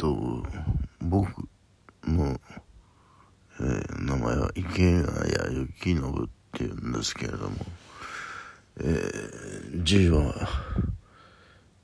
[0.00, 0.42] と、
[1.02, 1.28] 僕
[2.04, 2.40] の、
[3.60, 7.56] えー、名前は池谷幸信っていうんですけれども、
[8.78, 10.34] えー、字は、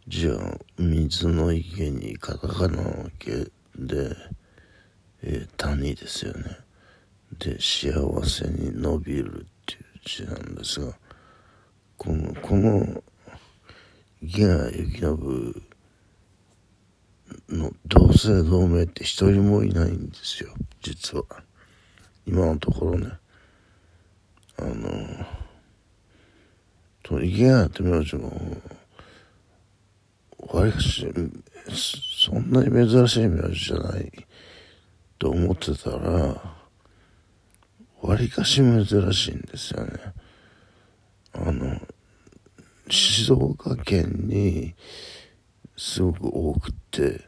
[0.09, 4.17] 字は水の池にカタカナの池で、
[5.23, 6.45] えー、谷ですよね。
[7.39, 7.93] で、幸
[8.25, 10.95] せに伸びるっていう字なんですが、
[11.99, 13.03] この、この、
[14.23, 15.66] 池谷幸信
[17.49, 20.51] の同姓同名って一人もいないんですよ、
[20.83, 21.25] 実は。
[22.27, 23.13] 今のところね。
[24.59, 25.27] あの、
[27.03, 28.33] と、池谷って名字も、
[30.39, 31.07] わりかし、
[31.69, 34.11] そんなに珍しい名字じゃない
[35.19, 36.57] と思ってたら、
[38.03, 39.93] わりかし珍しいんですよね。
[41.33, 41.81] あの、
[42.89, 44.75] 静岡県に
[45.77, 47.21] すごく多くって、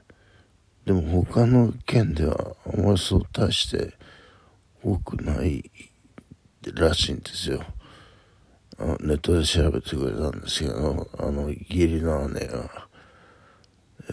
[0.85, 3.93] でも他の県ではあんまりそう大して
[4.83, 5.71] 多くない
[6.75, 7.63] らしいんですよ。
[8.79, 12.89] あネットで調べてくれたんですけど、あの、義理の姉が。
[14.11, 14.13] え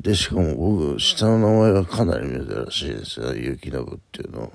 [0.00, 3.34] ー、で、しかも僕、下の名前はかなり珍しいですよ。
[3.34, 4.50] 雪信っていうのは。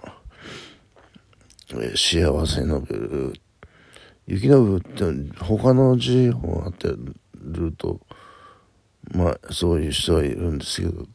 [1.72, 3.34] えー、幸せのべる。
[4.28, 5.06] 雪信って
[5.40, 6.90] 他の字を当て
[7.36, 8.02] ると、
[9.14, 11.06] まあ、そういう人はいるんですけど、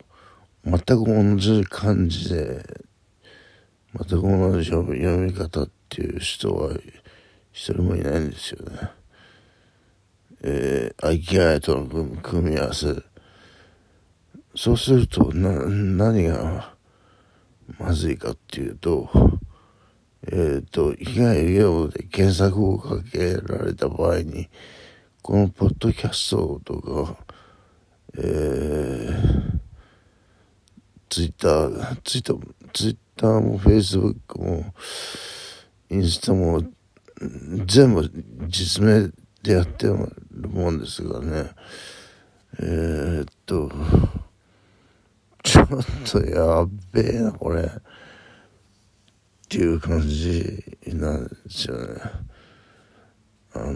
[0.65, 2.65] 全く同じ漢字で、
[3.95, 6.75] 全く同じ読み方っていう人は
[7.53, 8.91] 一人もいないんですよね。
[10.45, 11.87] えー、愛きあいとの
[12.23, 12.97] 組み合わせ。
[14.55, 16.75] そうすると、な、何が
[17.79, 19.11] まずいかっていうと、
[20.31, 24.49] えっ、ー、と、被害用で検索をかけられた場合に、
[25.21, 27.17] このポッドキャストとか、
[28.19, 29.59] えー、
[31.09, 34.75] ツイッター、ツイッター、ツイッターもフェイスブックも、
[35.91, 36.63] インスタも、
[37.67, 38.11] 全部
[38.49, 39.11] 実名
[39.43, 39.95] でやってる
[40.49, 41.51] もんですがね。
[42.61, 43.71] えー、っと、
[45.43, 45.67] ちょっ
[46.11, 47.71] とやべえな、これ。
[49.53, 52.01] っていう感じなんですよね。
[53.53, 53.75] あの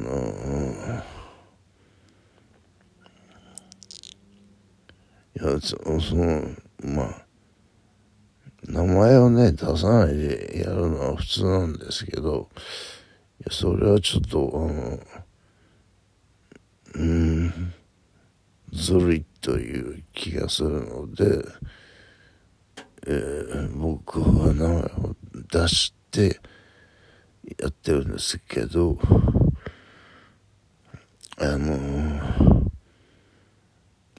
[5.39, 6.45] いや、そその、
[6.83, 7.27] まあ、
[8.63, 12.49] 名前をね、出さないでやるのは普通なんですけど、
[13.41, 14.51] いや、それはちょっと、
[16.95, 17.75] あの、うん、
[18.73, 21.45] ずるいという気がするので、
[23.09, 25.16] えー、僕は名前を
[25.57, 26.41] 出して
[27.59, 28.99] やってるんですけど、
[31.39, 32.71] あの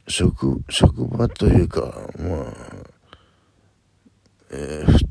[0.07, 2.53] 職、職場というか、まあ、
[4.51, 5.05] えー、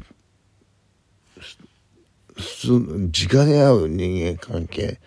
[2.35, 4.99] 普通、直に会う人間関係、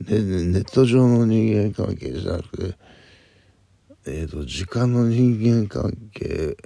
[0.00, 2.78] でネット上の人間関係じゃなくて、
[4.06, 6.56] えっ、ー、と、時間の人間関係、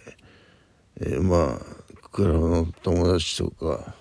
[1.00, 1.83] えー、まあ、
[2.14, 3.92] クラブの友達とか、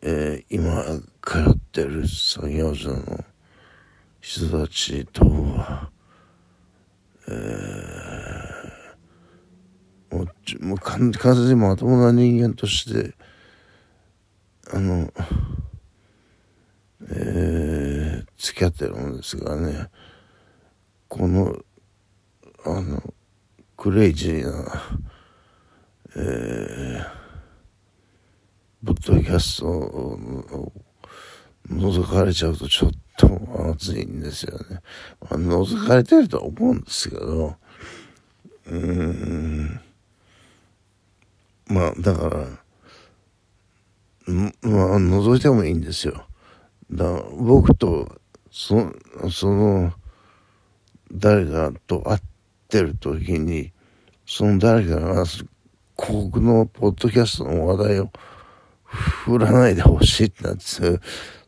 [0.00, 0.82] えー、今
[1.20, 3.22] 通ってる作業所の
[4.22, 5.90] 人たちとは、
[7.28, 13.14] えー、もうもう完全にまともな人間として
[14.72, 15.12] あの
[17.10, 19.90] えー、付き合ってるんですがね
[21.08, 21.58] この
[22.64, 23.02] あの
[23.76, 25.09] クレイジーな
[26.16, 27.04] えー、
[28.84, 30.72] ポッドキャストを
[31.68, 33.28] 覗かれちゃうとちょっと
[33.70, 34.80] 熱いんですよね。
[35.20, 37.54] まあ、覗かれてるとは思うんですけど、
[38.66, 39.80] うーん、
[41.68, 42.46] まあ、だから、
[44.26, 46.26] まあ、覗いてもいいんですよ。
[46.90, 48.20] だ僕と、
[48.50, 48.92] そ
[49.30, 49.92] その、
[51.12, 52.20] 誰かと会っ
[52.68, 53.72] てる時に、
[54.26, 55.24] その誰かが、
[56.08, 58.10] 僕のポッドキャストの話題を
[58.84, 60.62] 振らないでほしいってなって、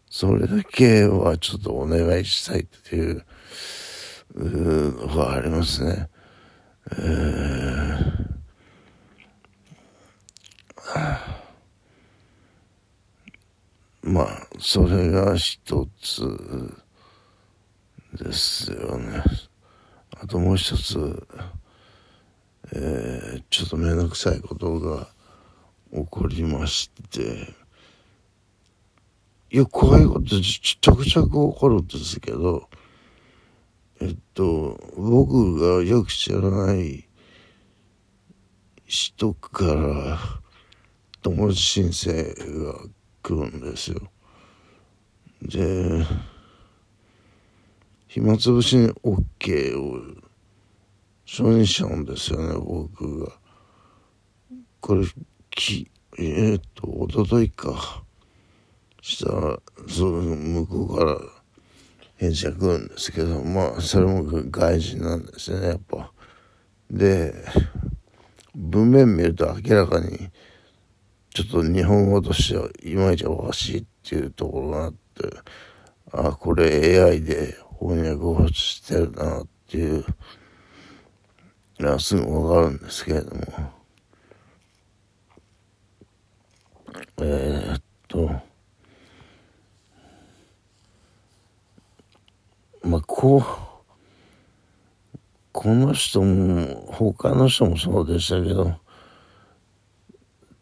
[0.09, 3.25] それだけはちょっとお願いしたいっていう
[4.35, 6.09] のがありますね。
[6.93, 8.23] えー
[14.05, 16.23] まあ、それが一つ
[18.15, 19.23] ですよね。
[20.21, 21.27] あともう一つ、
[22.75, 25.09] えー、ちょっとめんどくさいことが
[25.93, 27.55] 起こりまして、
[29.51, 32.71] いや、こういことちょくちょく起こるんですけど、
[34.01, 37.07] えっと、僕がよく知らない
[38.87, 40.19] 人から
[41.21, 42.79] 友達申請が
[43.23, 44.01] 来るんですよ。
[45.43, 46.07] で、
[48.09, 50.32] 暇つぶしに OK を
[51.25, 53.33] 承認しちゃうんですよね、僕が。
[54.81, 55.07] これ、
[55.51, 58.03] き、えー、っと、おとといか。
[59.03, 59.59] したら、
[59.89, 61.19] その向こうから
[62.17, 66.13] 返事が来るんですけど、まあ、それも外人なんですよね、やっぱ。
[66.91, 67.35] で、
[68.55, 70.31] 文面見ると明らかに、
[71.35, 74.99] ちょっと日本語としてはいまいちおかしいっていうところがあって、
[76.13, 80.05] あ、これ AI で翻訳をしてるなっていう
[81.79, 83.43] のはすぐわかるんですけれども、
[87.19, 88.31] えー、っと、
[92.85, 93.43] まあ、こう、
[95.53, 98.75] この人も、他の人もそうでしたけど、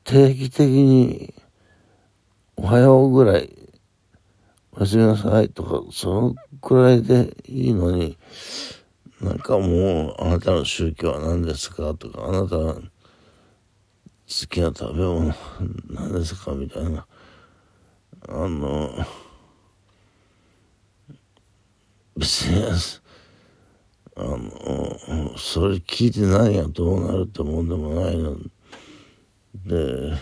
[0.04, 1.34] 定期的に、
[2.56, 3.50] おはようぐらい、
[4.72, 8.18] おやすみなさいとか、そのくらいでいいのに、
[9.20, 12.82] なんかもう、あなたの宗教は何ですかとか、あなた好
[14.26, 15.34] きな食べ物
[15.90, 17.06] 何ですかみたいな。
[18.28, 19.04] あの、
[22.16, 22.64] 別に、
[24.16, 28.36] あの、それ聞いて何がどうなるってもんでもないの
[29.66, 30.18] で、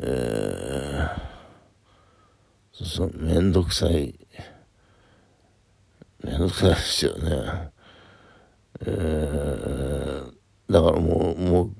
[0.00, 4.18] えー、そのめんどくさい、
[6.24, 7.70] めんどくさいですよね。
[8.80, 10.32] えー、
[10.72, 11.70] だからもう、もう、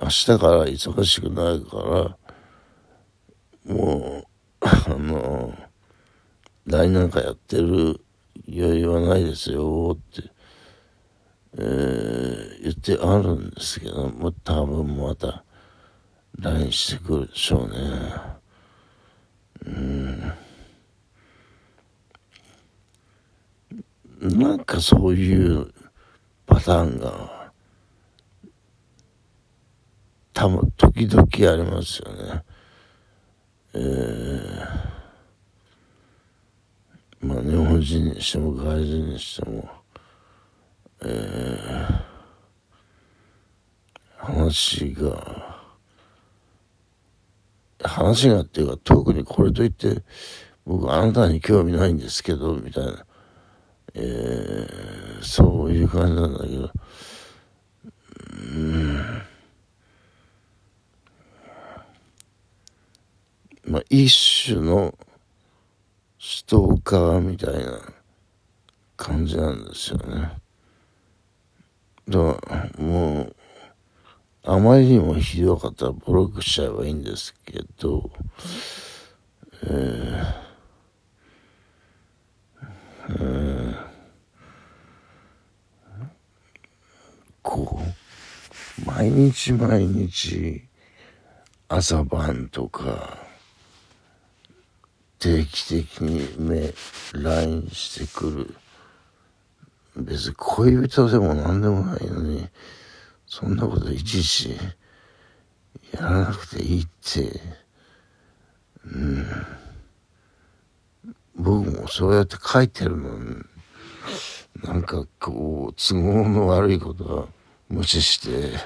[0.00, 2.16] 明日から忙しくなるか
[3.66, 4.26] ら、もう、
[4.60, 5.54] あの、
[6.66, 8.00] 来年かやってる
[8.48, 10.30] 余裕はないですよって、
[11.58, 15.44] えー、言ってあるんですけども多分また
[16.38, 17.76] LINE してくるでしょうね
[19.66, 20.32] うん
[24.40, 25.72] なんかそういう
[26.46, 27.52] パターンが
[30.32, 32.42] 多分時々ありますよね。
[33.74, 34.90] えー
[37.20, 39.68] まあ日本人にしても外人にしても、
[41.02, 42.02] えー、
[44.16, 45.66] 話が、
[47.82, 50.02] 話がっていうか特にこれといって
[50.64, 53.04] 僕あなたに興味ないんですけど、みたいな、
[53.94, 56.70] えー、そういう感じなんだけど、
[58.54, 58.94] うん、
[63.64, 64.94] まあ一種の
[66.18, 67.80] ストーカーみたいな
[68.96, 70.32] 感じなんですよね。
[72.08, 73.36] だからもう、
[74.42, 78.10] あまりにもひどかったらブロックしちゃえばいいんですけど、
[79.64, 80.49] えー、
[87.42, 90.62] こう、毎日毎日
[91.68, 93.18] 朝晩とか、
[95.18, 96.72] 定期的に目、
[97.12, 98.54] LINE してくる。
[99.96, 102.48] 別に恋人でも何でもないのに、
[103.26, 104.56] そんなこといちいち
[105.92, 107.40] やらなくていいって、
[108.84, 109.26] うん。
[111.40, 113.36] 僕もそうやって書いてるのに、
[114.62, 117.26] なんかこう、都合の悪いことは
[117.68, 118.58] 無視して、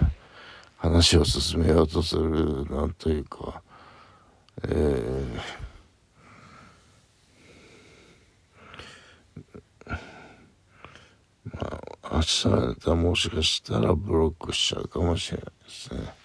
[0.77, 3.63] 話を進めようとする、なんというか、
[4.65, 5.41] えー
[11.53, 16.24] まあ、明日はもしかしたらブロックしちゃうかもしれないですね。